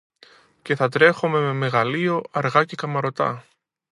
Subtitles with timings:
[0.61, 3.45] Και θα τρέχομε με μεγαλείο, αργά και καμαρωτά